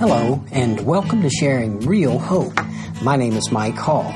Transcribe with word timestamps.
Hello, 0.00 0.42
and 0.50 0.80
welcome 0.86 1.20
to 1.20 1.28
Sharing 1.28 1.80
Real 1.80 2.18
Hope. 2.18 2.58
My 3.02 3.16
name 3.16 3.34
is 3.34 3.52
Mike 3.52 3.76
Hall. 3.76 4.14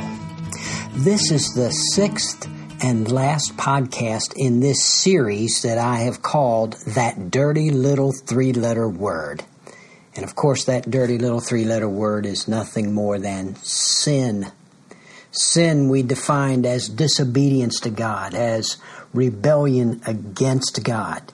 This 0.95 1.31
is 1.31 1.53
the 1.53 1.71
sixth 1.73 2.49
and 2.83 3.13
last 3.13 3.55
podcast 3.59 4.33
in 4.35 4.61
this 4.61 4.83
series 4.83 5.61
that 5.61 5.77
I 5.77 5.97
have 5.97 6.23
called 6.23 6.77
That 6.87 7.31
Dirty 7.31 7.69
Little 7.69 8.13
Three 8.13 8.55
Letter 8.55 8.89
Word. 8.89 9.45
And 10.17 10.25
of 10.25 10.35
course, 10.35 10.65
that 10.65 10.91
dirty 10.91 11.19
little 11.19 11.41
three 11.41 11.67
letter 11.67 11.87
word 11.87 12.25
is 12.25 12.49
nothing 12.49 12.95
more 12.95 13.19
than 13.19 13.55
sin. 13.57 14.51
Sin 15.33 15.91
we 15.91 16.03
defined 16.03 16.65
as 16.65 16.89
disobedience 16.89 17.79
to 17.81 17.91
God, 17.91 18.33
as 18.33 18.79
rebellion 19.13 20.01
against 20.07 20.83
God 20.83 21.31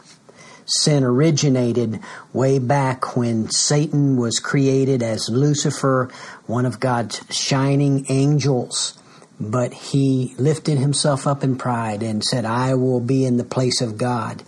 sin 0.71 1.05
originated 1.05 2.01
way 2.33 2.59
back 2.59 3.17
when 3.17 3.51
Satan 3.51 4.17
was 4.17 4.39
created 4.39 5.03
as 5.03 5.29
Lucifer, 5.29 6.11
one 6.47 6.67
of 6.67 6.81
God's 6.81 7.23
shining 7.31 8.07
angels. 8.09 8.97
But 9.39 9.73
he 9.73 10.35
lifted 10.39 10.79
himself 10.79 11.27
up 11.27 11.43
in 11.43 11.57
pride 11.57 12.03
and 12.03 12.23
said, 12.23 12.45
I 12.45 12.75
will 12.75 13.01
be 13.01 13.25
in 13.25 13.37
the 13.37 13.45
place 13.45 13.81
of 13.81 13.97
God. 13.97 14.43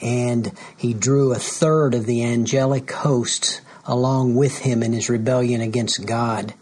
And 0.00 0.52
he 0.76 0.94
drew 0.94 1.32
a 1.32 1.38
third 1.38 1.94
of 1.94 2.06
the 2.06 2.24
angelic 2.24 2.90
hosts 2.90 3.60
along 3.84 4.34
with 4.34 4.58
him 4.58 4.82
in 4.82 4.92
his 4.92 5.08
rebellion 5.08 5.60
against 5.60 6.06
God. 6.06 6.54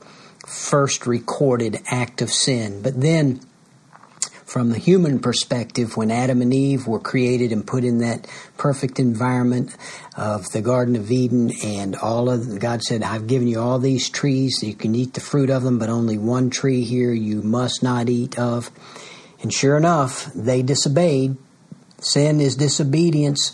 First 0.46 1.06
recorded 1.06 1.80
act 1.86 2.20
of 2.20 2.30
sin. 2.30 2.82
But 2.82 3.00
then 3.00 3.40
from 4.50 4.70
the 4.70 4.78
human 4.78 5.20
perspective, 5.20 5.96
when 5.96 6.10
Adam 6.10 6.42
and 6.42 6.52
Eve 6.52 6.88
were 6.88 6.98
created 6.98 7.52
and 7.52 7.64
put 7.64 7.84
in 7.84 7.98
that 7.98 8.26
perfect 8.56 8.98
environment 8.98 9.76
of 10.16 10.44
the 10.50 10.60
Garden 10.60 10.96
of 10.96 11.08
Eden, 11.08 11.52
and 11.64 11.94
all 11.94 12.28
of 12.28 12.58
God 12.58 12.82
said, 12.82 13.04
"I've 13.04 13.28
given 13.28 13.46
you 13.46 13.60
all 13.60 13.78
these 13.78 14.08
trees; 14.08 14.58
you 14.60 14.74
can 14.74 14.96
eat 14.96 15.14
the 15.14 15.20
fruit 15.20 15.50
of 15.50 15.62
them, 15.62 15.78
but 15.78 15.88
only 15.88 16.18
one 16.18 16.50
tree 16.50 16.82
here 16.82 17.12
you 17.12 17.42
must 17.42 17.80
not 17.84 18.08
eat 18.08 18.40
of." 18.40 18.72
And 19.40 19.52
sure 19.52 19.76
enough, 19.76 20.28
they 20.34 20.62
disobeyed. 20.62 21.36
Sin 22.00 22.40
is 22.40 22.56
disobedience. 22.56 23.52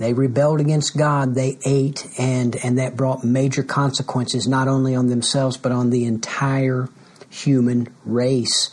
They 0.00 0.14
rebelled 0.14 0.60
against 0.60 0.96
God. 0.96 1.36
They 1.36 1.58
ate, 1.64 2.08
and 2.18 2.56
and 2.56 2.76
that 2.76 2.96
brought 2.96 3.22
major 3.22 3.62
consequences 3.62 4.48
not 4.48 4.66
only 4.66 4.96
on 4.96 5.06
themselves 5.06 5.56
but 5.56 5.70
on 5.70 5.90
the 5.90 6.04
entire 6.06 6.88
human 7.30 7.86
race. 8.04 8.70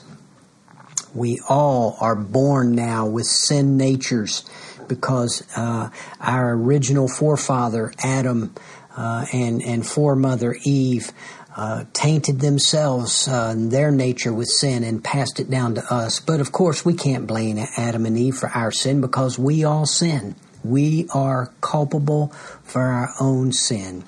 We 1.13 1.39
all 1.49 1.97
are 1.99 2.15
born 2.15 2.73
now 2.73 3.05
with 3.07 3.25
sin 3.25 3.77
natures 3.77 4.43
because 4.87 5.43
uh, 5.55 5.89
our 6.19 6.53
original 6.53 7.07
forefather, 7.07 7.93
Adam, 8.03 8.53
uh, 8.95 9.25
and, 9.31 9.61
and 9.61 9.85
foremother, 9.85 10.55
Eve, 10.63 11.11
uh, 11.55 11.83
tainted 11.93 12.39
themselves 12.39 13.27
uh, 13.27 13.53
their 13.57 13.91
nature 13.91 14.33
with 14.33 14.47
sin 14.47 14.83
and 14.83 15.03
passed 15.03 15.39
it 15.39 15.49
down 15.49 15.75
to 15.75 15.93
us. 15.93 16.19
But 16.19 16.39
of 16.39 16.51
course, 16.51 16.85
we 16.85 16.93
can't 16.93 17.27
blame 17.27 17.57
Adam 17.77 18.05
and 18.05 18.17
Eve 18.17 18.35
for 18.35 18.49
our 18.49 18.71
sin 18.71 19.01
because 19.01 19.37
we 19.37 19.63
all 19.63 19.85
sin. 19.85 20.35
We 20.63 21.07
are 21.13 21.51
culpable 21.59 22.27
for 22.63 22.81
our 22.81 23.09
own 23.19 23.51
sin. 23.51 24.03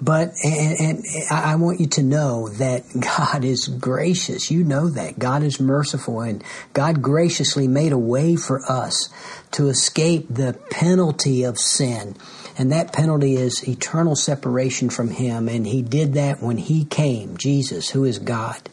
But, 0.00 0.34
and, 0.44 0.80
and, 0.80 1.04
I 1.30 1.56
want 1.56 1.80
you 1.80 1.86
to 1.88 2.02
know 2.02 2.48
that 2.50 2.84
God 3.00 3.44
is 3.44 3.66
gracious. 3.66 4.50
You 4.50 4.62
know 4.62 4.88
that. 4.90 5.18
God 5.18 5.42
is 5.42 5.58
merciful 5.58 6.20
and 6.20 6.42
God 6.72 7.02
graciously 7.02 7.66
made 7.66 7.92
a 7.92 7.98
way 7.98 8.36
for 8.36 8.60
us 8.70 9.08
to 9.52 9.68
escape 9.68 10.26
the 10.30 10.56
penalty 10.70 11.42
of 11.42 11.58
sin. 11.58 12.14
And 12.56 12.70
that 12.72 12.92
penalty 12.92 13.36
is 13.36 13.68
eternal 13.68 14.14
separation 14.14 14.90
from 14.90 15.10
Him. 15.10 15.48
And 15.48 15.66
He 15.66 15.82
did 15.82 16.14
that 16.14 16.42
when 16.42 16.58
He 16.58 16.84
came, 16.84 17.36
Jesus, 17.36 17.90
who 17.90 18.04
is 18.04 18.18
God, 18.18 18.68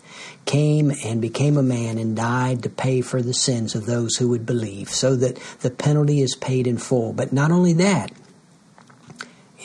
came 0.46 0.92
and 1.04 1.22
became 1.22 1.58
a 1.58 1.64
man 1.64 1.98
and 1.98 2.16
died 2.16 2.64
to 2.64 2.70
pay 2.70 3.02
for 3.02 3.22
the 3.22 3.34
sins 3.34 3.74
of 3.74 3.86
those 3.86 4.16
who 4.16 4.30
would 4.30 4.46
believe, 4.46 4.90
so 4.90 5.16
that 5.16 5.38
the 5.62 5.72
penalty 5.72 6.22
is 6.22 6.36
paid 6.36 6.68
in 6.68 6.78
full. 6.78 7.14
But 7.14 7.34
not 7.34 7.52
only 7.52 7.74
that, 7.74 8.12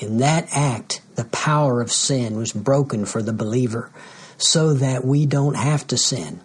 in 0.01 0.19
that 0.19 0.49
act, 0.53 1.03
the 1.15 1.25
power 1.27 1.81
of 1.81 1.93
sin 1.93 2.37
was 2.37 2.53
broken 2.53 3.05
for 3.05 3.23
the 3.23 3.33
believer 3.33 3.91
so 4.39 4.75
that 4.75 5.05
we 5.05 5.27
don't 5.27 5.57
have 5.57 5.87
to 5.89 5.97
sin 5.99 6.41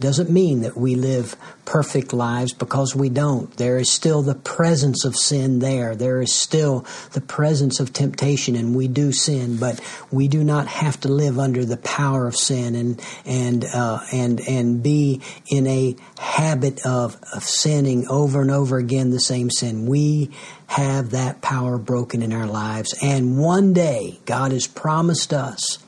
doesn't 0.00 0.30
mean 0.30 0.62
that 0.62 0.76
we 0.76 0.94
live 0.94 1.36
perfect 1.64 2.12
lives 2.12 2.52
because 2.52 2.96
we 2.96 3.08
don't. 3.08 3.54
There 3.56 3.78
is 3.78 3.92
still 3.92 4.22
the 4.22 4.34
presence 4.34 5.04
of 5.04 5.14
sin 5.14 5.60
there. 5.60 5.94
There 5.94 6.20
is 6.20 6.34
still 6.34 6.86
the 7.12 7.20
presence 7.20 7.78
of 7.78 7.92
temptation 7.92 8.56
and 8.56 8.74
we 8.74 8.88
do 8.88 9.12
sin, 9.12 9.56
but 9.56 9.80
we 10.10 10.26
do 10.26 10.42
not 10.42 10.66
have 10.66 10.98
to 11.00 11.08
live 11.08 11.38
under 11.38 11.64
the 11.64 11.76
power 11.76 12.26
of 12.26 12.34
sin 12.34 12.74
and, 12.74 13.00
and, 13.24 13.64
uh, 13.64 14.00
and, 14.12 14.40
and 14.48 14.82
be 14.82 15.20
in 15.46 15.66
a 15.66 15.94
habit 16.18 16.84
of, 16.84 17.16
of 17.34 17.44
sinning 17.44 18.08
over 18.08 18.40
and 18.40 18.50
over 18.50 18.78
again 18.78 19.10
the 19.10 19.20
same 19.20 19.50
sin. 19.50 19.86
We 19.86 20.30
have 20.66 21.10
that 21.10 21.42
power 21.42 21.78
broken 21.78 22.22
in 22.22 22.32
our 22.32 22.46
lives. 22.46 22.94
And 23.02 23.38
one 23.38 23.72
day 23.72 24.20
God 24.24 24.52
has 24.52 24.66
promised 24.66 25.32
us 25.32 25.78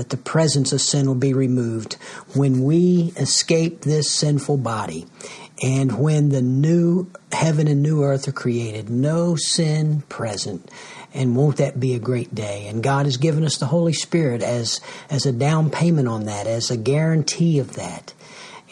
that 0.00 0.08
the 0.08 0.16
presence 0.16 0.72
of 0.72 0.80
sin 0.80 1.06
will 1.06 1.14
be 1.14 1.34
removed 1.34 1.92
when 2.34 2.64
we 2.64 3.12
escape 3.18 3.82
this 3.82 4.10
sinful 4.10 4.56
body 4.56 5.06
and 5.62 5.98
when 5.98 6.30
the 6.30 6.40
new 6.40 7.10
heaven 7.32 7.68
and 7.68 7.82
new 7.82 8.02
earth 8.02 8.26
are 8.26 8.32
created, 8.32 8.88
no 8.88 9.36
sin 9.36 10.00
present. 10.08 10.70
And 11.12 11.36
won't 11.36 11.58
that 11.58 11.78
be 11.78 11.92
a 11.92 11.98
great 11.98 12.34
day? 12.34 12.66
And 12.68 12.82
God 12.82 13.04
has 13.04 13.18
given 13.18 13.44
us 13.44 13.58
the 13.58 13.66
Holy 13.66 13.92
Spirit 13.92 14.42
as, 14.42 14.80
as 15.10 15.26
a 15.26 15.32
down 15.32 15.68
payment 15.68 16.08
on 16.08 16.24
that, 16.24 16.46
as 16.46 16.70
a 16.70 16.78
guarantee 16.78 17.58
of 17.58 17.74
that. 17.74 18.14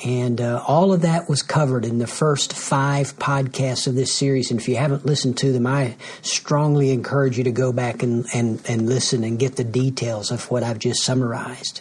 And 0.05 0.41
uh, 0.41 0.63
all 0.67 0.93
of 0.93 1.03
that 1.03 1.29
was 1.29 1.43
covered 1.43 1.85
in 1.85 1.99
the 1.99 2.07
first 2.07 2.53
five 2.53 3.17
podcasts 3.19 3.89
of 3.89 3.97
this 3.97 4.13
series. 4.13 4.51
And 4.51 4.61
if 4.61 4.69
you 4.69 4.77
haven't 4.77 5.05
listened 5.05 5.37
to 5.39 5.53
them, 5.53 5.67
I 5.67 5.97
strongly 6.23 6.91
encourage 6.91 7.37
you 7.37 7.45
to 7.45 7.51
go 7.51 7.73
back 7.73 8.03
and, 8.05 8.25
and, 8.33 8.63
and 8.69 8.89
listen 8.89 9.25
and 9.25 9.39
get 9.39 9.57
the 9.57 9.65
details 9.65 10.31
of 10.31 10.51
what 10.51 10.63
I've 10.63 10.79
just 10.79 11.03
summarized. 11.03 11.81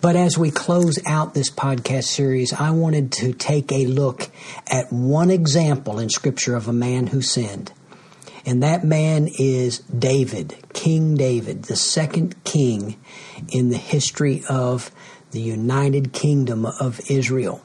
But 0.00 0.16
as 0.16 0.36
we 0.36 0.50
close 0.50 0.98
out 1.06 1.34
this 1.34 1.50
podcast 1.50 2.04
series, 2.04 2.52
I 2.52 2.70
wanted 2.70 3.12
to 3.12 3.32
take 3.32 3.70
a 3.72 3.86
look 3.86 4.30
at 4.66 4.92
one 4.92 5.30
example 5.30 5.98
in 5.98 6.08
Scripture 6.10 6.56
of 6.56 6.68
a 6.68 6.72
man 6.72 7.06
who 7.06 7.22
sinned. 7.22 7.72
And 8.44 8.62
that 8.62 8.84
man 8.84 9.28
is 9.38 9.80
David, 9.80 10.56
King 10.72 11.16
David, 11.16 11.64
the 11.64 11.76
second 11.76 12.42
king 12.44 12.98
in 13.48 13.68
the 13.68 13.76
history 13.76 14.42
of 14.48 14.90
the 15.30 15.40
United 15.40 16.12
Kingdom 16.12 16.66
of 16.66 17.00
Israel. 17.10 17.62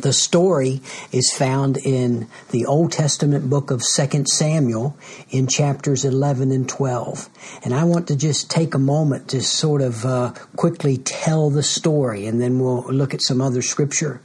The 0.00 0.12
story 0.12 0.80
is 1.12 1.32
found 1.32 1.78
in 1.78 2.28
the 2.50 2.66
Old 2.66 2.92
Testament 2.92 3.48
book 3.48 3.70
of 3.70 3.82
2 3.82 4.24
Samuel 4.26 4.96
in 5.30 5.46
chapters 5.46 6.04
11 6.04 6.52
and 6.52 6.68
12. 6.68 7.28
And 7.64 7.74
I 7.74 7.84
want 7.84 8.06
to 8.08 8.16
just 8.16 8.50
take 8.50 8.74
a 8.74 8.78
moment 8.78 9.28
to 9.28 9.42
sort 9.42 9.80
of 9.80 10.04
uh, 10.04 10.34
quickly 10.56 10.98
tell 10.98 11.48
the 11.50 11.62
story 11.62 12.26
and 12.26 12.40
then 12.40 12.60
we'll 12.60 12.84
look 12.92 13.14
at 13.14 13.22
some 13.22 13.40
other 13.40 13.62
scripture. 13.62 14.20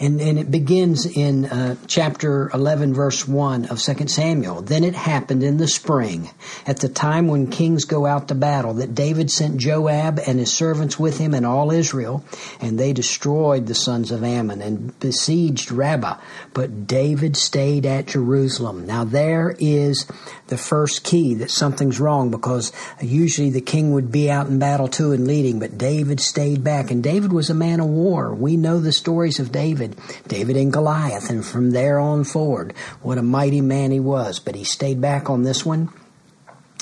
And, 0.00 0.20
and 0.20 0.38
it 0.38 0.50
begins 0.50 1.06
in 1.06 1.46
uh, 1.46 1.76
chapter 1.86 2.50
11, 2.52 2.94
verse 2.94 3.26
1 3.26 3.66
of 3.66 3.80
2 3.80 4.08
Samuel. 4.08 4.62
Then 4.62 4.84
it 4.84 4.94
happened 4.94 5.42
in 5.42 5.56
the 5.56 5.68
spring, 5.68 6.30
at 6.66 6.80
the 6.80 6.88
time 6.88 7.28
when 7.28 7.50
kings 7.50 7.84
go 7.84 8.06
out 8.06 8.28
to 8.28 8.34
battle, 8.34 8.74
that 8.74 8.94
David 8.94 9.30
sent 9.30 9.58
Joab 9.58 10.18
and 10.26 10.38
his 10.38 10.52
servants 10.52 10.98
with 10.98 11.18
him 11.18 11.34
and 11.34 11.46
all 11.46 11.70
Israel, 11.70 12.24
and 12.60 12.78
they 12.78 12.92
destroyed 12.92 13.66
the 13.66 13.74
sons 13.74 14.10
of 14.10 14.24
Ammon 14.24 14.60
and 14.60 14.98
besieged 15.00 15.70
Rabbah. 15.70 16.18
But 16.52 16.86
David 16.86 17.36
stayed 17.36 17.86
at 17.86 18.06
Jerusalem. 18.08 18.86
Now 18.86 19.04
there 19.04 19.54
is 19.58 20.06
the 20.48 20.58
first 20.58 21.04
key 21.04 21.34
that 21.34 21.50
something's 21.50 22.00
wrong 22.00 22.30
because 22.30 22.72
usually 23.00 23.50
the 23.50 23.60
king 23.60 23.92
would 23.92 24.10
be 24.10 24.30
out 24.30 24.48
in 24.48 24.58
battle 24.58 24.88
too 24.88 25.12
and 25.12 25.26
leading, 25.26 25.58
but 25.60 25.78
David 25.78 26.20
stayed 26.20 26.64
back. 26.64 26.90
And 26.90 27.02
David 27.02 27.32
was 27.32 27.50
a 27.50 27.54
man 27.54 27.80
of 27.80 27.86
war. 27.86 28.34
We 28.34 28.56
know 28.56 28.80
the 28.80 28.92
stories 28.92 29.38
of 29.38 29.52
David 29.52 29.59
David, 29.60 29.94
David 30.26 30.56
and 30.56 30.72
Goliath, 30.72 31.28
and 31.28 31.44
from 31.44 31.72
there 31.72 31.98
on 31.98 32.24
forward, 32.24 32.72
what 33.02 33.18
a 33.18 33.22
mighty 33.22 33.60
man 33.60 33.90
he 33.90 34.00
was. 34.00 34.38
But 34.38 34.54
he 34.54 34.64
stayed 34.64 35.02
back 35.02 35.28
on 35.28 35.42
this 35.42 35.66
one. 35.66 35.90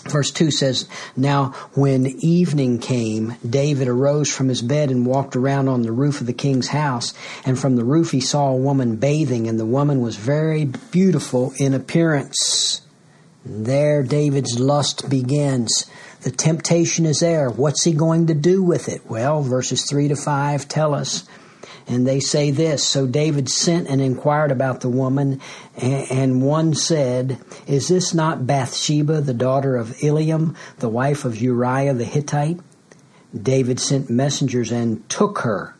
Verse 0.05 0.31
2 0.31 0.53
says, 0.53 0.89
Now 1.17 1.47
when 1.75 2.07
evening 2.21 2.79
came, 2.79 3.35
David 3.45 3.89
arose 3.89 4.33
from 4.33 4.49
his 4.49 4.63
bed 4.63 4.93
and 4.93 5.05
walked 5.05 5.35
around 5.35 5.67
on 5.67 5.83
the 5.83 5.91
roof 5.91 6.21
of 6.21 6.29
the 6.29 6.33
king's 6.33 6.69
house. 6.69 7.15
And 7.45 7.59
from 7.59 7.75
the 7.75 7.85
roof 7.85 8.13
he 8.13 8.21
saw 8.21 8.51
a 8.53 8.57
woman 8.57 8.95
bathing, 8.95 9.49
and 9.49 9.59
the 9.59 9.67
woman 9.67 10.01
was 10.01 10.15
very 10.15 10.65
beautiful 10.65 11.53
in 11.59 11.75
appearance. 11.75 12.83
And 13.45 13.67
there 13.67 14.05
David's 14.05 14.61
lust 14.61 15.11
begins. 15.11 15.91
The 16.21 16.31
temptation 16.31 17.07
is 17.07 17.19
there. 17.19 17.51
What's 17.51 17.83
he 17.83 17.93
going 17.93 18.29
to 18.29 18.35
do 18.35 18.63
with 18.63 18.89
it? 18.89 19.11
Well, 19.11 19.43
verses 19.43 19.85
3 19.91 20.07
to 20.09 20.17
5 20.17 20.69
tell 20.69 20.95
us 20.95 21.27
and 21.89 22.07
they 22.07 22.21
say 22.21 22.51
this 22.51 22.85
So 22.85 23.07
David 23.07 23.49
sent 23.49 23.89
and 23.89 24.01
inquired 24.01 24.53
about 24.53 24.81
the 24.81 24.91
woman, 24.91 25.41
and 25.77 26.43
one 26.43 26.75
said, 26.75 27.39
Is 27.67 27.89
this 27.89 28.13
not 28.15 28.47
Bathsheba, 28.47 29.23
the 29.23 29.35
daughter 29.35 29.77
of 29.77 29.97
Eliam, 30.03 30.55
the 30.79 30.89
wife 30.89 31.25
of 31.25 31.41
Uriah 31.41 31.95
the 31.95 32.05
Hittite? 32.05 32.61
David 33.35 33.81
sent 33.81 34.11
messengers 34.11 34.71
and 34.71 35.09
took 35.09 35.41
her, 35.41 35.75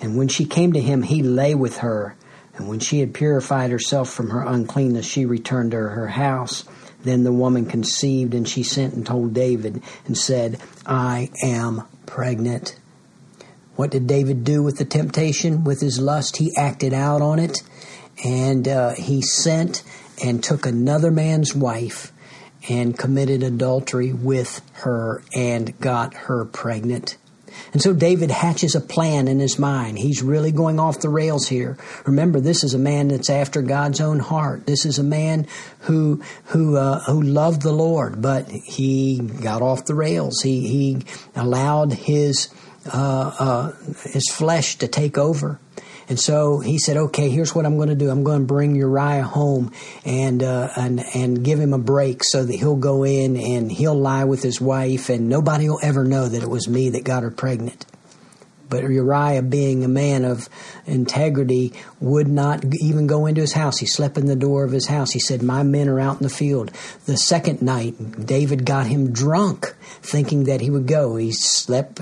and 0.00 0.16
when 0.16 0.28
she 0.28 0.44
came 0.44 0.74
to 0.74 0.80
him, 0.80 1.02
he 1.02 1.22
lay 1.22 1.54
with 1.54 1.78
her. 1.78 2.16
And 2.56 2.68
when 2.68 2.78
she 2.78 3.00
had 3.00 3.14
purified 3.14 3.70
herself 3.70 4.10
from 4.10 4.30
her 4.30 4.42
uncleanness, 4.42 5.06
she 5.06 5.26
returned 5.26 5.72
to 5.72 5.76
her 5.78 6.06
house. 6.06 6.64
Then 7.02 7.24
the 7.24 7.32
woman 7.32 7.66
conceived, 7.66 8.32
and 8.32 8.48
she 8.48 8.62
sent 8.62 8.94
and 8.94 9.04
told 9.04 9.34
David 9.34 9.82
and 10.06 10.16
said, 10.16 10.60
I 10.86 11.30
am 11.42 11.82
pregnant. 12.06 12.76
What 13.76 13.90
did 13.90 14.06
David 14.06 14.44
do 14.44 14.62
with 14.62 14.78
the 14.78 14.84
temptation? 14.84 15.64
With 15.64 15.80
his 15.80 15.98
lust, 15.98 16.36
he 16.36 16.52
acted 16.56 16.92
out 16.92 17.22
on 17.22 17.38
it, 17.38 17.62
and 18.24 18.68
uh, 18.68 18.94
he 18.94 19.20
sent 19.20 19.82
and 20.22 20.42
took 20.42 20.64
another 20.64 21.10
man's 21.10 21.54
wife 21.54 22.12
and 22.68 22.96
committed 22.96 23.42
adultery 23.42 24.12
with 24.12 24.62
her 24.74 25.22
and 25.34 25.78
got 25.80 26.14
her 26.14 26.44
pregnant. 26.44 27.16
And 27.72 27.82
so 27.82 27.92
David 27.92 28.30
hatches 28.30 28.74
a 28.74 28.80
plan 28.80 29.28
in 29.28 29.38
his 29.38 29.58
mind. 29.58 29.98
He's 29.98 30.22
really 30.22 30.52
going 30.52 30.80
off 30.80 31.00
the 31.00 31.08
rails 31.08 31.48
here. 31.48 31.76
Remember, 32.04 32.40
this 32.40 32.64
is 32.64 32.74
a 32.74 32.78
man 32.78 33.08
that's 33.08 33.30
after 33.30 33.62
God's 33.62 34.00
own 34.00 34.18
heart. 34.18 34.66
This 34.66 34.84
is 34.84 34.98
a 34.98 35.04
man 35.04 35.46
who 35.80 36.22
who 36.46 36.76
uh, 36.76 37.00
who 37.00 37.22
loved 37.22 37.62
the 37.62 37.72
Lord, 37.72 38.20
but 38.20 38.48
he 38.48 39.18
got 39.18 39.62
off 39.62 39.86
the 39.86 39.94
rails. 39.94 40.40
He 40.42 40.66
he 40.68 41.02
allowed 41.36 41.92
his 41.92 42.48
his 42.84 44.30
flesh 44.32 44.76
to 44.76 44.88
take 44.88 45.18
over. 45.18 45.58
And 46.08 46.20
so 46.20 46.58
he 46.60 46.78
said, 46.78 46.96
"Okay, 46.96 47.30
here's 47.30 47.54
what 47.54 47.64
I'm 47.64 47.76
going 47.76 47.88
to 47.88 47.94
do. 47.94 48.10
I'm 48.10 48.24
going 48.24 48.40
to 48.40 48.46
bring 48.46 48.74
Uriah 48.74 49.22
home 49.22 49.72
and 50.04 50.42
uh, 50.42 50.68
and 50.76 51.02
and 51.14 51.42
give 51.42 51.58
him 51.58 51.72
a 51.72 51.78
break 51.78 52.22
so 52.22 52.44
that 52.44 52.54
he'll 52.54 52.76
go 52.76 53.04
in 53.04 53.36
and 53.36 53.72
he'll 53.72 53.98
lie 53.98 54.24
with 54.24 54.42
his 54.42 54.60
wife, 54.60 55.08
and 55.08 55.28
nobody 55.28 55.68
will 55.68 55.80
ever 55.82 56.04
know 56.04 56.28
that 56.28 56.42
it 56.42 56.50
was 56.50 56.68
me 56.68 56.90
that 56.90 57.04
got 57.04 57.22
her 57.22 57.30
pregnant." 57.30 57.86
But 58.74 58.90
Uriah, 58.90 59.42
being 59.42 59.84
a 59.84 59.88
man 59.88 60.24
of 60.24 60.48
integrity, 60.84 61.72
would 62.00 62.26
not 62.26 62.64
even 62.80 63.06
go 63.06 63.26
into 63.26 63.40
his 63.40 63.52
house. 63.52 63.78
He 63.78 63.86
slept 63.86 64.18
in 64.18 64.26
the 64.26 64.34
door 64.34 64.64
of 64.64 64.72
his 64.72 64.88
house. 64.88 65.12
He 65.12 65.20
said, 65.20 65.44
My 65.44 65.62
men 65.62 65.88
are 65.88 66.00
out 66.00 66.16
in 66.16 66.24
the 66.24 66.28
field. 66.28 66.72
The 67.06 67.16
second 67.16 67.62
night, 67.62 68.26
David 68.26 68.66
got 68.66 68.88
him 68.88 69.12
drunk, 69.12 69.76
thinking 70.02 70.44
that 70.44 70.60
he 70.60 70.70
would 70.70 70.88
go. 70.88 71.14
He 71.14 71.30
slept 71.30 72.00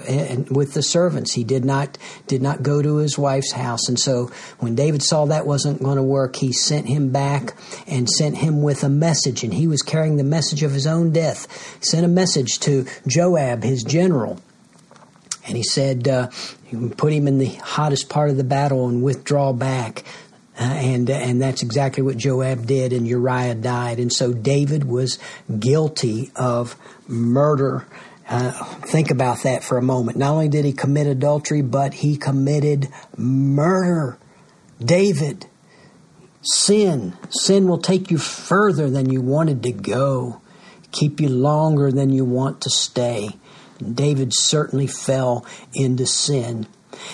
with 0.51 0.73
the 0.73 0.83
servants. 0.83 1.35
He 1.35 1.45
did 1.45 1.63
not, 1.63 1.99
did 2.27 2.41
not 2.41 2.63
go 2.63 2.81
to 2.81 2.97
his 2.97 3.19
wife's 3.19 3.53
house. 3.53 3.87
And 3.87 4.01
so 4.01 4.31
when 4.61 4.75
David 4.75 5.03
saw 5.03 5.27
that 5.27 5.47
wasn't 5.47 5.83
going 5.83 5.99
to 5.99 6.03
work, 6.03 6.37
he 6.37 6.55
sent 6.55 6.89
him 6.89 7.11
back 7.11 7.55
and 7.87 8.09
sent 8.09 8.39
him 8.39 8.63
with 8.63 8.83
a 8.83 8.89
message. 8.89 9.45
And 9.45 9.53
he 9.53 9.67
was 9.67 9.83
carrying 9.83 10.17
the 10.17 10.25
message 10.25 10.63
of 10.63 10.73
his 10.73 10.87
own 10.87 11.13
death. 11.13 11.85
Sent 11.85 12.07
a 12.07 12.09
message 12.09 12.61
to 12.61 12.87
Joab, 13.07 13.63
his 13.63 13.85
general 13.85 14.41
and 15.47 15.57
he 15.57 15.63
said, 15.63 16.07
uh, 16.09 16.29
put 16.97 17.13
him 17.13 17.27
in 17.27 17.39
the 17.39 17.47
hottest 17.47 18.09
part 18.09 18.31
of 18.31 18.37
the 18.37 18.45
battle 18.45 18.89
and 18.89 19.03
withdraw 19.03 19.53
back. 19.53 20.05
Uh, 20.59 20.65
and 20.65 21.09
and 21.09 21.41
that's 21.41 21.63
exactly 21.63 22.03
what 22.03 22.19
Joab 22.19 22.67
did, 22.67 22.93
and 22.93 23.09
Uriah 23.09 23.55
died. 23.55 23.99
And 23.99 24.13
so 24.13 24.35
David 24.35 24.85
was 24.85 25.19
guilty 25.59 26.31
of 26.37 26.77
murder. 27.09 27.87
Uh, 28.29 28.53
think 28.53 29.11
about 29.11 29.43
that 29.45 29.65
for 29.65 29.79
a 29.79 29.83
moment. 29.83 30.19
Not 30.19 30.33
only 30.33 30.49
did 30.49 30.65
he 30.65 30.73
commit 30.73 31.07
adultery, 31.07 31.63
but 31.63 31.95
he 31.95 32.17
committed 32.17 32.89
murder. 33.17 34.19
David, 34.79 35.47
sin. 36.43 37.15
Sin 37.31 37.67
will 37.67 37.79
take 37.79 38.11
you 38.11 38.19
further 38.19 38.91
than 38.91 39.11
you 39.11 39.21
wanted 39.21 39.63
to 39.63 39.73
go, 39.73 40.41
keep 40.93 41.21
you 41.21 41.29
longer 41.29 41.91
than 41.91 42.11
you 42.11 42.25
want 42.25 42.61
to 42.63 42.71
stay. 42.71 43.31
David 43.79 44.33
certainly 44.35 44.87
fell 44.87 45.47
into 45.75 46.07
sin. 46.07 46.67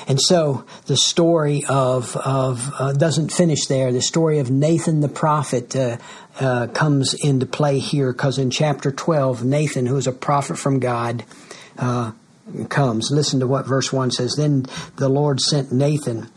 And 0.07 0.21
so 0.21 0.65
the 0.87 0.97
story 0.97 1.65
of, 1.69 2.17
of 2.17 2.71
uh, 2.79 2.93
doesn't 2.93 3.33
finish 3.33 3.67
there. 3.67 3.93
The 3.93 4.03
story 4.03 4.39
of 4.39 4.51
Nathan 4.51 5.01
the 5.01 5.09
prophet 5.09 5.75
uh, 5.75 5.99
uh, 6.41 6.67
comes 6.69 7.15
into 7.15 7.47
play 7.47 7.79
here 7.79 8.13
because 8.13 8.39
in 8.39 8.51
chapter 8.51 8.91
12, 8.91 9.45
Nathan, 9.45 9.87
who 9.87 9.97
is 9.97 10.07
a 10.07 10.13
prophet 10.13 10.59
from 10.59 10.79
God, 10.79 11.25
uh, 11.79 12.13
comes. 12.69 13.11
Listen 13.11 13.41
to 13.41 13.47
what 13.47 13.67
verse 13.67 13.93
1 13.93 14.11
says. 14.11 14.35
Then 14.37 14.67
the 14.97 15.09
Lord 15.09 15.41
sent 15.41 15.73
Nathan 15.73 16.29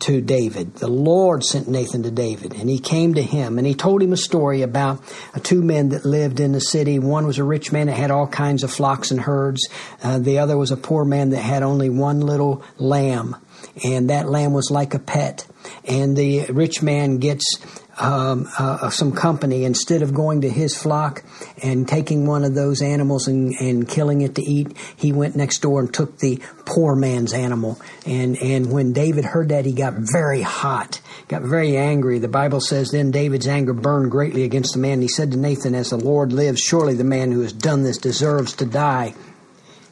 to 0.00 0.20
David. 0.20 0.74
The 0.76 0.88
Lord 0.88 1.44
sent 1.44 1.68
Nathan 1.68 2.02
to 2.04 2.10
David, 2.10 2.54
and 2.54 2.68
he 2.68 2.78
came 2.78 3.14
to 3.14 3.22
him, 3.22 3.58
and 3.58 3.66
he 3.66 3.74
told 3.74 4.02
him 4.02 4.12
a 4.12 4.16
story 4.16 4.62
about 4.62 5.02
two 5.42 5.62
men 5.62 5.90
that 5.90 6.04
lived 6.04 6.40
in 6.40 6.52
the 6.52 6.60
city. 6.60 6.98
One 6.98 7.26
was 7.26 7.38
a 7.38 7.44
rich 7.44 7.72
man 7.72 7.86
that 7.86 7.96
had 7.96 8.10
all 8.10 8.26
kinds 8.26 8.62
of 8.62 8.70
flocks 8.70 9.10
and 9.10 9.20
herds. 9.20 9.68
Uh, 10.02 10.18
the 10.18 10.38
other 10.38 10.56
was 10.56 10.70
a 10.70 10.76
poor 10.76 11.04
man 11.04 11.30
that 11.30 11.42
had 11.42 11.62
only 11.62 11.90
one 11.90 12.20
little 12.20 12.62
lamb, 12.78 13.36
and 13.84 14.10
that 14.10 14.28
lamb 14.28 14.52
was 14.52 14.70
like 14.70 14.94
a 14.94 14.98
pet. 14.98 15.46
And 15.84 16.16
the 16.16 16.46
rich 16.46 16.82
man 16.82 17.18
gets 17.18 17.44
um, 17.98 18.48
uh, 18.58 18.90
some 18.90 19.12
company, 19.12 19.64
instead 19.64 20.02
of 20.02 20.14
going 20.14 20.42
to 20.42 20.48
his 20.48 20.76
flock 20.76 21.22
and 21.62 21.86
taking 21.86 22.26
one 22.26 22.44
of 22.44 22.54
those 22.54 22.82
animals 22.82 23.28
and, 23.28 23.52
and 23.60 23.88
killing 23.88 24.20
it 24.20 24.36
to 24.36 24.42
eat, 24.42 24.76
he 24.96 25.12
went 25.12 25.36
next 25.36 25.58
door 25.58 25.80
and 25.80 25.92
took 25.92 26.18
the 26.18 26.40
poor 26.64 26.94
man's 26.94 27.32
animal. 27.32 27.80
And, 28.06 28.36
and 28.38 28.72
when 28.72 28.92
David 28.92 29.24
heard 29.24 29.48
that, 29.50 29.64
he 29.64 29.72
got 29.72 29.94
very 29.94 30.42
hot, 30.42 31.00
got 31.28 31.42
very 31.42 31.76
angry. 31.76 32.18
The 32.18 32.28
Bible 32.28 32.60
says, 32.60 32.90
Then 32.90 33.10
David's 33.10 33.46
anger 33.46 33.72
burned 33.72 34.10
greatly 34.10 34.44
against 34.44 34.74
the 34.74 34.80
man. 34.80 35.02
He 35.02 35.08
said 35.08 35.32
to 35.32 35.36
Nathan, 35.36 35.74
As 35.74 35.90
the 35.90 35.96
Lord 35.96 36.32
lives, 36.32 36.60
surely 36.60 36.94
the 36.94 37.04
man 37.04 37.32
who 37.32 37.40
has 37.40 37.52
done 37.52 37.82
this 37.82 37.98
deserves 37.98 38.54
to 38.54 38.66
die 38.66 39.14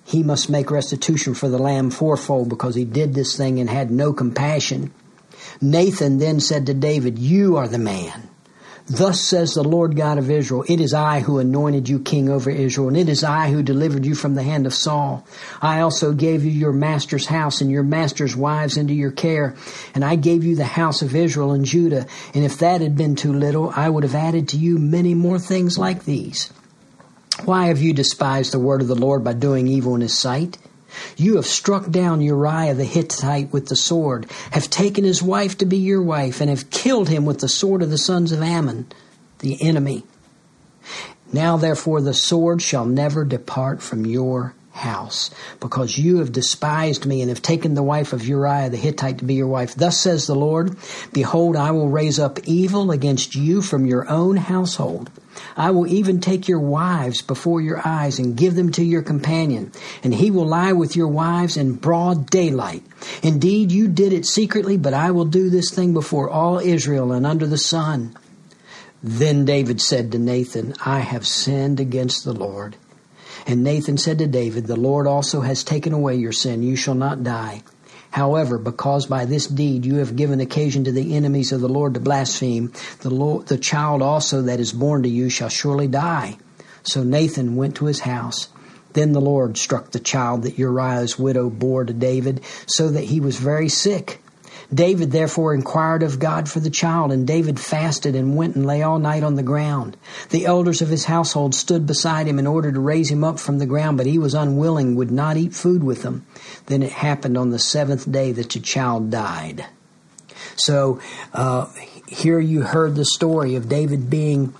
he 0.06 0.22
must 0.22 0.48
make 0.48 0.70
restitution 0.70 1.34
for 1.34 1.48
the 1.48 1.58
lamb 1.58 1.90
fourfold 1.90 2.48
because 2.48 2.76
he 2.76 2.84
did 2.84 3.12
this 3.12 3.36
thing 3.36 3.58
and 3.58 3.68
had 3.68 3.90
no 3.90 4.12
compassion. 4.12 4.92
Nathan 5.60 6.18
then 6.18 6.40
said 6.40 6.66
to 6.66 6.74
David, 6.74 7.18
You 7.18 7.56
are 7.56 7.68
the 7.68 7.78
man. 7.78 8.28
Thus 8.88 9.20
says 9.20 9.54
the 9.54 9.64
Lord 9.64 9.96
God 9.96 10.16
of 10.16 10.30
Israel, 10.30 10.64
It 10.68 10.80
is 10.80 10.94
I 10.94 11.18
who 11.20 11.40
anointed 11.40 11.88
you 11.88 11.98
king 11.98 12.28
over 12.28 12.50
Israel, 12.50 12.86
and 12.86 12.96
it 12.96 13.08
is 13.08 13.24
I 13.24 13.50
who 13.50 13.62
delivered 13.62 14.06
you 14.06 14.14
from 14.14 14.36
the 14.36 14.44
hand 14.44 14.64
of 14.64 14.74
Saul. 14.74 15.26
I 15.60 15.80
also 15.80 16.12
gave 16.12 16.44
you 16.44 16.52
your 16.52 16.72
master's 16.72 17.26
house 17.26 17.60
and 17.60 17.68
your 17.68 17.82
master's 17.82 18.36
wives 18.36 18.76
into 18.76 18.94
your 18.94 19.10
care, 19.10 19.56
and 19.92 20.04
I 20.04 20.14
gave 20.14 20.44
you 20.44 20.54
the 20.54 20.64
house 20.64 21.02
of 21.02 21.16
Israel 21.16 21.50
and 21.50 21.64
Judah. 21.64 22.06
And 22.32 22.44
if 22.44 22.58
that 22.58 22.80
had 22.80 22.96
been 22.96 23.16
too 23.16 23.32
little, 23.32 23.72
I 23.74 23.88
would 23.88 24.04
have 24.04 24.14
added 24.14 24.50
to 24.50 24.56
you 24.56 24.78
many 24.78 25.14
more 25.14 25.40
things 25.40 25.76
like 25.76 26.04
these. 26.04 26.52
Why 27.44 27.66
have 27.66 27.82
you 27.82 27.92
despised 27.92 28.52
the 28.52 28.60
word 28.60 28.82
of 28.82 28.88
the 28.88 28.94
Lord 28.94 29.24
by 29.24 29.32
doing 29.32 29.66
evil 29.66 29.96
in 29.96 30.00
his 30.00 30.16
sight? 30.16 30.58
You 31.16 31.36
have 31.36 31.46
struck 31.46 31.90
down 31.90 32.20
Uriah 32.20 32.74
the 32.74 32.84
Hittite 32.84 33.52
with 33.52 33.68
the 33.68 33.76
sword, 33.76 34.26
have 34.50 34.68
taken 34.70 35.04
his 35.04 35.22
wife 35.22 35.58
to 35.58 35.66
be 35.66 35.76
your 35.76 36.02
wife, 36.02 36.40
and 36.40 36.50
have 36.50 36.70
killed 36.70 37.08
him 37.08 37.24
with 37.24 37.40
the 37.40 37.48
sword 37.48 37.82
of 37.82 37.90
the 37.90 37.98
sons 37.98 38.32
of 38.32 38.42
Ammon, 38.42 38.86
the 39.38 39.62
enemy. 39.62 40.04
Now 41.32 41.56
therefore 41.56 42.00
the 42.00 42.14
sword 42.14 42.62
shall 42.62 42.84
never 42.84 43.24
depart 43.24 43.82
from 43.82 44.06
your 44.06 44.54
house, 44.76 45.30
because 45.60 45.98
you 45.98 46.18
have 46.18 46.32
despised 46.32 47.06
me 47.06 47.20
and 47.20 47.30
have 47.30 47.42
taken 47.42 47.74
the 47.74 47.82
wife 47.82 48.12
of 48.12 48.26
Uriah 48.26 48.70
the 48.70 48.76
Hittite 48.76 49.18
to 49.18 49.24
be 49.24 49.34
your 49.34 49.48
wife. 49.48 49.74
Thus 49.74 49.98
says 49.98 50.26
the 50.26 50.34
Lord, 50.34 50.76
Behold, 51.12 51.56
I 51.56 51.70
will 51.70 51.88
raise 51.88 52.18
up 52.18 52.38
evil 52.46 52.90
against 52.90 53.34
you 53.34 53.62
from 53.62 53.86
your 53.86 54.08
own 54.08 54.36
household. 54.36 55.10
I 55.56 55.70
will 55.70 55.86
even 55.86 56.20
take 56.20 56.48
your 56.48 56.60
wives 56.60 57.22
before 57.22 57.60
your 57.60 57.80
eyes 57.86 58.18
and 58.18 58.36
give 58.36 58.54
them 58.54 58.72
to 58.72 58.84
your 58.84 59.02
companion, 59.02 59.72
and 60.02 60.14
he 60.14 60.30
will 60.30 60.46
lie 60.46 60.72
with 60.72 60.96
your 60.96 61.08
wives 61.08 61.56
in 61.56 61.74
broad 61.74 62.30
daylight. 62.30 62.82
Indeed, 63.22 63.72
you 63.72 63.88
did 63.88 64.12
it 64.12 64.26
secretly, 64.26 64.76
but 64.76 64.94
I 64.94 65.10
will 65.10 65.24
do 65.24 65.50
this 65.50 65.70
thing 65.70 65.92
before 65.92 66.30
all 66.30 66.58
Israel 66.58 67.12
and 67.12 67.26
under 67.26 67.46
the 67.46 67.58
sun. 67.58 68.16
Then 69.02 69.44
David 69.44 69.80
said 69.80 70.12
to 70.12 70.18
Nathan, 70.18 70.74
I 70.84 71.00
have 71.00 71.26
sinned 71.26 71.80
against 71.80 72.24
the 72.24 72.32
Lord. 72.32 72.76
And 73.46 73.62
Nathan 73.62 73.96
said 73.96 74.18
to 74.18 74.26
David, 74.26 74.66
The 74.66 74.76
Lord 74.76 75.06
also 75.06 75.40
has 75.40 75.62
taken 75.62 75.92
away 75.92 76.16
your 76.16 76.32
sin. 76.32 76.64
You 76.64 76.74
shall 76.74 76.96
not 76.96 77.22
die. 77.22 77.62
However, 78.10 78.58
because 78.58 79.06
by 79.06 79.24
this 79.24 79.46
deed 79.46 79.84
you 79.84 79.96
have 79.96 80.16
given 80.16 80.40
occasion 80.40 80.84
to 80.84 80.92
the 80.92 81.14
enemies 81.14 81.52
of 81.52 81.60
the 81.60 81.68
Lord 81.68 81.94
to 81.94 82.00
blaspheme, 82.00 82.72
the, 83.00 83.10
Lord, 83.10 83.46
the 83.46 83.58
child 83.58 84.02
also 84.02 84.42
that 84.42 84.58
is 84.58 84.72
born 84.72 85.02
to 85.04 85.08
you 85.08 85.28
shall 85.28 85.48
surely 85.48 85.86
die. 85.86 86.38
So 86.82 87.04
Nathan 87.04 87.56
went 87.56 87.76
to 87.76 87.84
his 87.84 88.00
house. 88.00 88.48
Then 88.94 89.12
the 89.12 89.20
Lord 89.20 89.58
struck 89.58 89.90
the 89.90 90.00
child 90.00 90.42
that 90.42 90.58
Uriah's 90.58 91.18
widow 91.18 91.50
bore 91.50 91.84
to 91.84 91.92
David, 91.92 92.40
so 92.66 92.88
that 92.88 93.04
he 93.04 93.20
was 93.20 93.36
very 93.36 93.68
sick. 93.68 94.22
David 94.72 95.12
therefore 95.12 95.54
inquired 95.54 96.02
of 96.02 96.18
God 96.18 96.48
for 96.48 96.60
the 96.60 96.70
child, 96.70 97.12
and 97.12 97.26
David 97.26 97.60
fasted 97.60 98.14
and 98.16 98.36
went 98.36 98.56
and 98.56 98.66
lay 98.66 98.82
all 98.82 98.98
night 98.98 99.22
on 99.22 99.36
the 99.36 99.42
ground. 99.42 99.96
The 100.30 100.46
elders 100.46 100.82
of 100.82 100.88
his 100.88 101.04
household 101.04 101.54
stood 101.54 101.86
beside 101.86 102.26
him 102.26 102.38
in 102.38 102.46
order 102.46 102.72
to 102.72 102.80
raise 102.80 103.10
him 103.10 103.24
up 103.24 103.38
from 103.38 103.58
the 103.58 103.66
ground, 103.66 103.96
but 103.96 104.06
he 104.06 104.18
was 104.18 104.34
unwilling, 104.34 104.96
would 104.96 105.10
not 105.10 105.36
eat 105.36 105.54
food 105.54 105.84
with 105.84 106.02
them. 106.02 106.26
Then 106.66 106.82
it 106.82 106.92
happened 106.92 107.38
on 107.38 107.50
the 107.50 107.58
seventh 107.58 108.10
day 108.10 108.32
that 108.32 108.50
the 108.50 108.60
child 108.60 109.10
died. 109.10 109.66
So 110.56 111.00
uh, 111.32 111.66
here 112.08 112.40
you 112.40 112.62
heard 112.62 112.94
the 112.94 113.04
story 113.04 113.54
of 113.54 113.68
David 113.68 114.10
being 114.10 114.54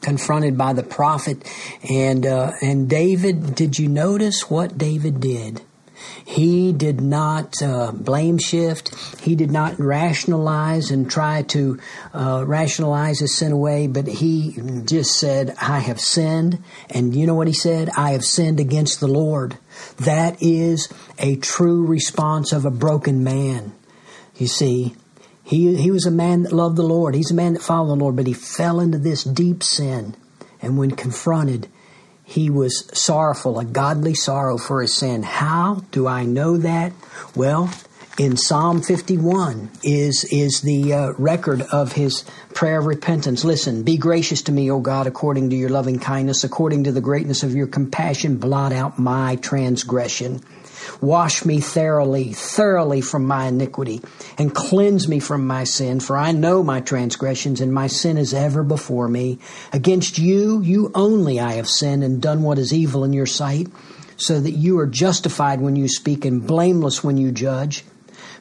confronted 0.00 0.56
by 0.56 0.72
the 0.72 0.82
prophet, 0.82 1.44
and 1.88 2.24
uh, 2.24 2.52
and 2.62 2.88
David. 2.88 3.54
Did 3.54 3.78
you 3.78 3.88
notice 3.88 4.50
what 4.50 4.78
David 4.78 5.20
did? 5.20 5.62
He 6.24 6.72
did 6.72 7.00
not 7.00 7.62
uh, 7.62 7.92
blame 7.92 8.38
shift. 8.38 8.94
He 9.20 9.34
did 9.34 9.50
not 9.50 9.78
rationalize 9.78 10.90
and 10.90 11.10
try 11.10 11.42
to 11.42 11.78
uh, 12.12 12.44
rationalize 12.46 13.20
his 13.20 13.36
sin 13.36 13.52
away, 13.52 13.86
but 13.86 14.06
he 14.06 14.56
just 14.84 15.18
said, 15.18 15.54
I 15.60 15.78
have 15.80 16.00
sinned. 16.00 16.62
And 16.90 17.14
you 17.14 17.26
know 17.26 17.34
what 17.34 17.46
he 17.46 17.52
said? 17.52 17.90
I 17.96 18.12
have 18.12 18.24
sinned 18.24 18.60
against 18.60 19.00
the 19.00 19.08
Lord. 19.08 19.58
That 19.98 20.42
is 20.42 20.88
a 21.18 21.36
true 21.36 21.86
response 21.86 22.52
of 22.52 22.64
a 22.64 22.70
broken 22.70 23.24
man. 23.24 23.72
You 24.36 24.46
see, 24.46 24.94
he, 25.42 25.76
he 25.76 25.90
was 25.90 26.04
a 26.04 26.10
man 26.10 26.42
that 26.42 26.52
loved 26.52 26.76
the 26.76 26.82
Lord. 26.82 27.14
He's 27.14 27.30
a 27.30 27.34
man 27.34 27.54
that 27.54 27.62
followed 27.62 27.96
the 27.96 28.02
Lord, 28.02 28.16
but 28.16 28.26
he 28.26 28.34
fell 28.34 28.80
into 28.80 28.98
this 28.98 29.24
deep 29.24 29.62
sin. 29.62 30.14
And 30.60 30.76
when 30.76 30.90
confronted, 30.90 31.68
he 32.28 32.50
was 32.50 32.90
sorrowful, 32.92 33.58
a 33.58 33.64
godly 33.64 34.12
sorrow 34.12 34.58
for 34.58 34.82
his 34.82 34.94
sin. 34.94 35.22
How 35.22 35.82
do 35.92 36.06
I 36.06 36.26
know 36.26 36.58
that? 36.58 36.92
Well, 37.34 37.72
in 38.18 38.36
Psalm 38.36 38.82
51 38.82 39.70
is, 39.84 40.24
is 40.24 40.62
the 40.62 40.92
uh, 40.92 41.12
record 41.18 41.62
of 41.62 41.92
his 41.92 42.24
prayer 42.52 42.80
of 42.80 42.86
repentance. 42.86 43.44
Listen, 43.44 43.84
be 43.84 43.96
gracious 43.96 44.42
to 44.42 44.52
me, 44.52 44.68
O 44.72 44.80
God, 44.80 45.06
according 45.06 45.50
to 45.50 45.56
your 45.56 45.68
loving 45.68 46.00
kindness, 46.00 46.42
according 46.42 46.84
to 46.84 46.92
the 46.92 47.00
greatness 47.00 47.44
of 47.44 47.54
your 47.54 47.68
compassion, 47.68 48.38
blot 48.38 48.72
out 48.72 48.98
my 48.98 49.36
transgression. 49.36 50.42
Wash 51.00 51.44
me 51.44 51.60
thoroughly, 51.60 52.32
thoroughly 52.32 53.02
from 53.02 53.24
my 53.24 53.46
iniquity, 53.46 54.00
and 54.36 54.52
cleanse 54.52 55.06
me 55.06 55.20
from 55.20 55.46
my 55.46 55.62
sin, 55.62 56.00
for 56.00 56.16
I 56.16 56.32
know 56.32 56.64
my 56.64 56.80
transgressions, 56.80 57.60
and 57.60 57.72
my 57.72 57.86
sin 57.86 58.16
is 58.16 58.34
ever 58.34 58.64
before 58.64 59.06
me. 59.06 59.38
Against 59.72 60.18
you, 60.18 60.60
you 60.60 60.90
only 60.92 61.38
I 61.38 61.52
have 61.52 61.68
sinned 61.68 62.02
and 62.02 62.20
done 62.20 62.42
what 62.42 62.58
is 62.58 62.72
evil 62.72 63.04
in 63.04 63.12
your 63.12 63.26
sight, 63.26 63.68
so 64.16 64.40
that 64.40 64.52
you 64.52 64.80
are 64.80 64.86
justified 64.88 65.60
when 65.60 65.76
you 65.76 65.86
speak 65.86 66.24
and 66.24 66.44
blameless 66.44 67.04
when 67.04 67.16
you 67.16 67.30
judge. 67.30 67.84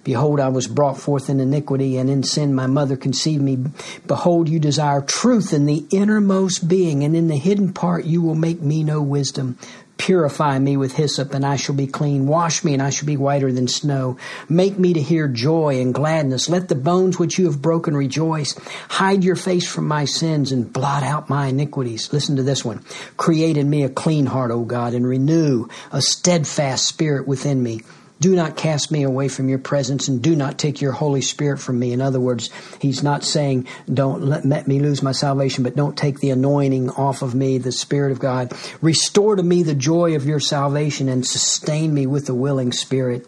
Behold, 0.03 0.39
I 0.39 0.49
was 0.49 0.67
brought 0.67 0.97
forth 0.97 1.29
in 1.29 1.39
iniquity, 1.39 1.97
and 1.97 2.09
in 2.09 2.23
sin 2.23 2.53
my 2.53 2.67
mother 2.67 2.95
conceived 2.95 3.41
me. 3.41 3.57
Behold, 4.05 4.49
you 4.49 4.59
desire 4.59 5.01
truth 5.01 5.53
in 5.53 5.65
the 5.65 5.85
innermost 5.91 6.67
being, 6.67 7.03
and 7.03 7.15
in 7.15 7.27
the 7.27 7.37
hidden 7.37 7.73
part 7.73 8.05
you 8.05 8.21
will 8.21 8.35
make 8.35 8.61
me 8.61 8.83
know 8.83 9.01
wisdom. 9.01 9.57
Purify 9.97 10.59
me 10.59 10.77
with 10.77 10.93
hyssop, 10.93 11.33
and 11.33 11.43
I 11.43 11.55
shall 11.55 11.73
be 11.73 11.87
clean. 11.87 12.27
Wash 12.27 12.63
me, 12.63 12.73
and 12.73 12.83
I 12.83 12.91
shall 12.91 13.07
be 13.07 13.17
whiter 13.17 13.51
than 13.51 13.67
snow. 13.67 14.17
Make 14.47 14.77
me 14.77 14.93
to 14.93 15.01
hear 15.01 15.27
joy 15.27 15.81
and 15.81 15.93
gladness. 15.93 16.47
Let 16.47 16.67
the 16.67 16.75
bones 16.75 17.17
which 17.17 17.39
you 17.39 17.45
have 17.45 17.61
broken 17.61 17.97
rejoice. 17.97 18.55
Hide 18.89 19.23
your 19.23 19.35
face 19.35 19.67
from 19.67 19.87
my 19.87 20.05
sins 20.05 20.51
and 20.51 20.71
blot 20.71 21.03
out 21.03 21.29
my 21.29 21.47
iniquities. 21.47 22.13
Listen 22.13 22.35
to 22.35 22.43
this 22.43 22.63
one. 22.63 22.83
Create 23.17 23.57
in 23.57 23.69
me 23.69 23.83
a 23.83 23.89
clean 23.89 24.27
heart, 24.27 24.51
O 24.51 24.63
God, 24.63 24.93
and 24.93 25.07
renew 25.07 25.67
a 25.91 26.01
steadfast 26.01 26.85
spirit 26.85 27.27
within 27.27 27.61
me. 27.63 27.81
Do 28.19 28.35
not 28.35 28.57
cast 28.57 28.91
me 28.91 29.03
away 29.03 29.27
from 29.27 29.47
your 29.47 29.59
presence 29.59 30.07
and 30.07 30.21
do 30.21 30.35
not 30.35 30.57
take 30.57 30.81
your 30.81 30.91
Holy 30.91 31.21
Spirit 31.21 31.59
from 31.59 31.77
me. 31.77 31.93
In 31.93 32.01
other 32.01 32.19
words, 32.19 32.49
he's 32.81 33.03
not 33.03 33.23
saying, 33.23 33.67
don't 33.91 34.23
let, 34.23 34.43
let, 34.45 34.67
me 34.67 34.79
lose 34.79 35.03
my 35.03 35.11
salvation, 35.11 35.63
but 35.63 35.75
don't 35.75 35.97
take 35.97 36.19
the 36.19 36.31
anointing 36.31 36.89
off 36.91 37.21
of 37.21 37.35
me, 37.35 37.59
the 37.59 37.71
Spirit 37.71 38.11
of 38.11 38.19
God. 38.19 38.53
Restore 38.81 39.35
to 39.35 39.43
me 39.43 39.61
the 39.61 39.75
joy 39.75 40.15
of 40.15 40.25
your 40.25 40.39
salvation 40.39 41.09
and 41.09 41.25
sustain 41.25 41.93
me 41.93 42.07
with 42.07 42.25
the 42.25 42.33
willing 42.33 42.71
spirit. 42.71 43.27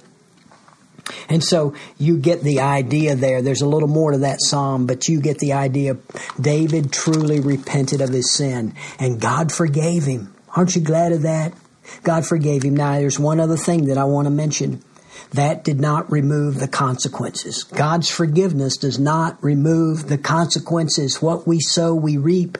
And 1.27 1.43
so 1.43 1.75
you 1.97 2.17
get 2.17 2.41
the 2.41 2.61
idea 2.61 3.15
there. 3.15 3.41
There's 3.41 3.61
a 3.61 3.67
little 3.67 3.87
more 3.87 4.11
to 4.11 4.19
that 4.19 4.41
psalm, 4.41 4.85
but 4.85 5.07
you 5.07 5.21
get 5.21 5.39
the 5.39 5.53
idea. 5.53 5.97
David 6.39 6.91
truly 6.91 7.39
repented 7.39 8.01
of 8.01 8.09
his 8.09 8.31
sin 8.31 8.73
and 8.99 9.19
God 9.19 9.51
forgave 9.51 10.03
him. 10.03 10.33
Aren't 10.55 10.75
you 10.75 10.81
glad 10.81 11.11
of 11.11 11.23
that? 11.23 11.53
God 12.03 12.25
forgave 12.25 12.63
him. 12.63 12.75
Now, 12.75 12.93
there's 12.93 13.19
one 13.19 13.39
other 13.39 13.57
thing 13.57 13.85
that 13.85 13.97
I 13.97 14.03
want 14.03 14.25
to 14.25 14.31
mention. 14.31 14.83
That 15.31 15.63
did 15.63 15.79
not 15.79 16.11
remove 16.11 16.59
the 16.59 16.67
consequences. 16.67 17.63
God's 17.63 18.09
forgiveness 18.09 18.77
does 18.77 18.97
not 18.97 19.41
remove 19.43 20.07
the 20.07 20.17
consequences. 20.17 21.21
What 21.21 21.45
we 21.45 21.59
sow, 21.59 21.93
we 21.93 22.17
reap. 22.17 22.57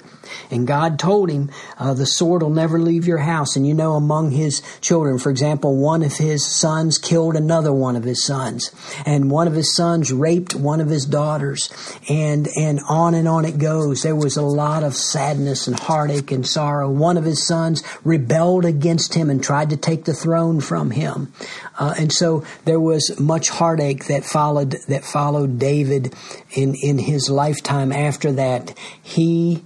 And 0.51 0.67
God 0.67 0.99
told 0.99 1.29
him, 1.29 1.51
uh, 1.77 1.93
the 1.93 2.05
sword 2.05 2.41
will 2.41 2.49
never 2.49 2.79
leave 2.79 3.07
your 3.07 3.19
house. 3.19 3.55
And 3.55 3.67
you 3.67 3.73
know, 3.73 3.93
among 3.93 4.31
his 4.31 4.61
children, 4.81 5.19
for 5.19 5.29
example, 5.29 5.75
one 5.77 6.03
of 6.03 6.17
his 6.17 6.45
sons 6.45 6.97
killed 6.97 7.35
another 7.35 7.73
one 7.73 7.95
of 7.95 8.03
his 8.03 8.23
sons. 8.23 8.71
And 9.05 9.31
one 9.31 9.47
of 9.47 9.53
his 9.53 9.75
sons 9.75 10.11
raped 10.11 10.55
one 10.55 10.81
of 10.81 10.89
his 10.89 11.05
daughters. 11.05 11.71
And, 12.09 12.47
and 12.57 12.79
on 12.89 13.13
and 13.13 13.27
on 13.27 13.45
it 13.45 13.57
goes. 13.57 14.03
There 14.03 14.15
was 14.15 14.37
a 14.37 14.41
lot 14.41 14.83
of 14.83 14.95
sadness 14.95 15.67
and 15.67 15.79
heartache 15.79 16.31
and 16.31 16.45
sorrow. 16.45 16.89
One 16.89 17.17
of 17.17 17.23
his 17.23 17.45
sons 17.45 17.83
rebelled 18.03 18.65
against 18.65 19.13
him 19.13 19.29
and 19.29 19.43
tried 19.43 19.69
to 19.69 19.77
take 19.77 20.05
the 20.05 20.13
throne 20.13 20.61
from 20.61 20.91
him. 20.91 21.33
Uh, 21.77 21.93
and 21.97 22.11
so 22.11 22.43
there 22.65 22.79
was 22.79 23.19
much 23.19 23.49
heartache 23.49 24.07
that 24.07 24.25
followed, 24.25 24.71
that 24.87 25.03
followed 25.03 25.59
David 25.59 26.13
in, 26.51 26.75
in 26.75 26.97
his 26.97 27.29
lifetime 27.29 27.91
after 27.91 28.31
that. 28.33 28.77
He, 29.01 29.63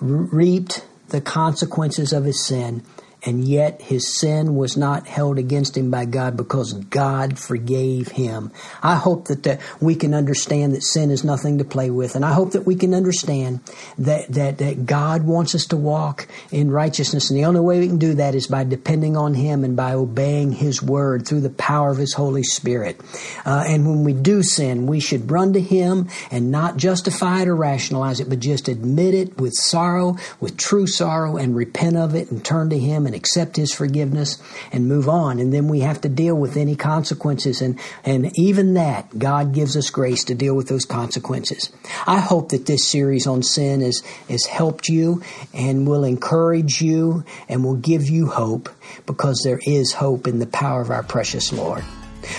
reaped 0.00 0.84
the 1.08 1.20
consequences 1.20 2.12
of 2.12 2.24
his 2.24 2.44
sin 2.44 2.82
and 3.24 3.44
yet 3.44 3.82
his 3.82 4.14
sin 4.14 4.54
was 4.54 4.76
not 4.76 5.06
held 5.06 5.38
against 5.38 5.76
him 5.76 5.90
by 5.90 6.04
God 6.04 6.36
because 6.36 6.72
God 6.72 7.38
forgave 7.38 8.08
him. 8.08 8.52
I 8.82 8.94
hope 8.94 9.26
that, 9.26 9.42
that 9.42 9.60
we 9.80 9.96
can 9.96 10.14
understand 10.14 10.74
that 10.74 10.82
sin 10.82 11.10
is 11.10 11.24
nothing 11.24 11.58
to 11.58 11.64
play 11.64 11.90
with, 11.90 12.14
and 12.14 12.24
I 12.24 12.32
hope 12.32 12.52
that 12.52 12.66
we 12.66 12.76
can 12.76 12.94
understand 12.94 13.60
that, 13.98 14.28
that, 14.28 14.58
that 14.58 14.86
God 14.86 15.24
wants 15.24 15.54
us 15.54 15.66
to 15.66 15.76
walk 15.76 16.28
in 16.52 16.70
righteousness, 16.70 17.30
and 17.30 17.38
the 17.38 17.44
only 17.44 17.60
way 17.60 17.80
we 17.80 17.88
can 17.88 17.98
do 17.98 18.14
that 18.14 18.34
is 18.34 18.46
by 18.46 18.64
depending 18.64 19.16
on 19.16 19.34
Him 19.34 19.64
and 19.64 19.76
by 19.76 19.94
obeying 19.94 20.52
His 20.52 20.82
word 20.82 21.26
through 21.26 21.40
the 21.40 21.50
power 21.50 21.90
of 21.90 21.98
His 21.98 22.14
Holy 22.14 22.44
Spirit. 22.44 23.00
Uh, 23.44 23.64
and 23.66 23.86
when 23.88 24.04
we 24.04 24.12
do 24.12 24.42
sin, 24.42 24.86
we 24.86 25.00
should 25.00 25.30
run 25.30 25.52
to 25.54 25.60
Him 25.60 26.08
and 26.30 26.52
not 26.52 26.76
justify 26.76 27.42
it 27.42 27.48
or 27.48 27.56
rationalize 27.56 28.20
it, 28.20 28.28
but 28.28 28.38
just 28.38 28.68
admit 28.68 29.14
it 29.14 29.38
with 29.38 29.54
sorrow, 29.54 30.16
with 30.40 30.56
true 30.56 30.86
sorrow, 30.86 31.36
and 31.36 31.56
repent 31.56 31.96
of 31.96 32.14
it 32.14 32.30
and 32.30 32.44
turn 32.44 32.70
to 32.70 32.78
Him 32.78 33.07
and 33.08 33.16
accept 33.16 33.56
His 33.56 33.72
forgiveness 33.72 34.40
and 34.70 34.86
move 34.86 35.08
on. 35.08 35.40
And 35.40 35.52
then 35.52 35.66
we 35.66 35.80
have 35.80 36.00
to 36.02 36.08
deal 36.08 36.36
with 36.36 36.56
any 36.56 36.76
consequences. 36.76 37.60
And, 37.60 37.80
and 38.04 38.30
even 38.38 38.74
that, 38.74 39.18
God 39.18 39.52
gives 39.52 39.76
us 39.76 39.90
grace 39.90 40.22
to 40.24 40.34
deal 40.34 40.54
with 40.54 40.68
those 40.68 40.84
consequences. 40.84 41.72
I 42.06 42.20
hope 42.20 42.50
that 42.50 42.66
this 42.66 42.86
series 42.86 43.26
on 43.26 43.42
sin 43.42 43.80
has, 43.80 44.00
has 44.28 44.44
helped 44.44 44.88
you 44.88 45.22
and 45.52 45.88
will 45.88 46.04
encourage 46.04 46.80
you 46.80 47.24
and 47.48 47.64
will 47.64 47.76
give 47.76 48.08
you 48.08 48.26
hope 48.26 48.68
because 49.06 49.40
there 49.42 49.60
is 49.66 49.92
hope 49.92 50.28
in 50.28 50.38
the 50.38 50.46
power 50.46 50.80
of 50.80 50.90
our 50.90 51.02
precious 51.02 51.52
Lord. 51.52 51.82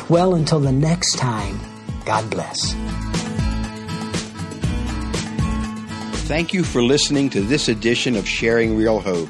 Well, 0.07 0.35
until 0.35 0.59
the 0.59 0.71
next 0.71 1.17
time, 1.17 1.59
God 2.05 2.29
bless. 2.29 2.75
Thank 6.29 6.53
you 6.53 6.63
for 6.63 6.83
listening 6.83 7.31
to 7.31 7.41
this 7.41 7.69
edition 7.69 8.15
of 8.15 8.27
Sharing 8.27 8.77
Real 8.77 8.99
Hope. 8.99 9.29